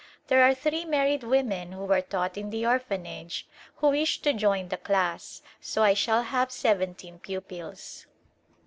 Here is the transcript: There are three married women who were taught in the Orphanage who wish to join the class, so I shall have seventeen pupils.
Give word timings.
There 0.29 0.41
are 0.41 0.55
three 0.55 0.83
married 0.83 1.21
women 1.21 1.73
who 1.73 1.85
were 1.85 2.01
taught 2.01 2.35
in 2.35 2.49
the 2.49 2.65
Orphanage 2.65 3.47
who 3.75 3.89
wish 3.89 4.19
to 4.23 4.33
join 4.33 4.69
the 4.69 4.77
class, 4.77 5.43
so 5.59 5.83
I 5.83 5.93
shall 5.93 6.23
have 6.23 6.51
seventeen 6.51 7.19
pupils. 7.19 8.07